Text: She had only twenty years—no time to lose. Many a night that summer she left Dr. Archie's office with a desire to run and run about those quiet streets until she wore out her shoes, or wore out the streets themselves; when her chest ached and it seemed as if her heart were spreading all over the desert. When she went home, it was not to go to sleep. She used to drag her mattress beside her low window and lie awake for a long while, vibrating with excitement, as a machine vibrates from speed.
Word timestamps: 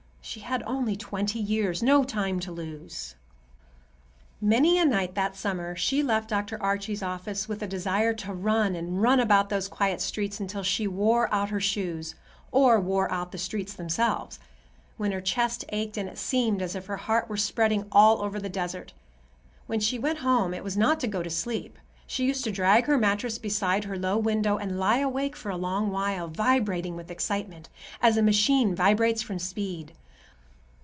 She 0.23 0.41
had 0.41 0.63
only 0.65 0.95
twenty 0.95 1.39
years—no 1.39 2.05
time 2.05 2.39
to 2.41 2.53
lose. 2.53 3.15
Many 4.39 4.77
a 4.79 4.85
night 4.85 5.13
that 5.15 5.35
summer 5.35 5.75
she 5.75 6.01
left 6.03 6.29
Dr. 6.29 6.61
Archie's 6.61 7.03
office 7.03 7.49
with 7.49 7.61
a 7.61 7.67
desire 7.67 8.13
to 8.13 8.33
run 8.33 8.73
and 8.75 9.01
run 9.01 9.19
about 9.19 9.49
those 9.49 9.67
quiet 9.67 9.99
streets 9.99 10.39
until 10.39 10.63
she 10.63 10.87
wore 10.87 11.27
out 11.33 11.49
her 11.49 11.59
shoes, 11.59 12.15
or 12.51 12.79
wore 12.79 13.11
out 13.11 13.33
the 13.33 13.37
streets 13.37 13.73
themselves; 13.73 14.39
when 14.95 15.11
her 15.11 15.19
chest 15.19 15.65
ached 15.69 15.97
and 15.97 16.07
it 16.07 16.19
seemed 16.19 16.61
as 16.61 16.75
if 16.75 16.85
her 16.85 16.97
heart 16.97 17.27
were 17.27 17.35
spreading 17.35 17.87
all 17.91 18.21
over 18.21 18.39
the 18.39 18.47
desert. 18.47 18.93
When 19.65 19.81
she 19.81 19.99
went 19.99 20.19
home, 20.19 20.53
it 20.53 20.63
was 20.63 20.77
not 20.77 20.99
to 21.01 21.07
go 21.07 21.21
to 21.23 21.31
sleep. 21.31 21.77
She 22.07 22.25
used 22.27 22.45
to 22.45 22.51
drag 22.51 22.85
her 22.85 22.97
mattress 22.97 23.37
beside 23.37 23.83
her 23.83 23.97
low 23.97 24.17
window 24.17 24.57
and 24.57 24.79
lie 24.79 24.99
awake 24.99 25.35
for 25.35 25.49
a 25.49 25.57
long 25.57 25.89
while, 25.91 26.29
vibrating 26.29 26.95
with 26.95 27.11
excitement, 27.11 27.67
as 28.01 28.15
a 28.15 28.21
machine 28.21 28.73
vibrates 28.73 29.21
from 29.23 29.39
speed. 29.39 29.91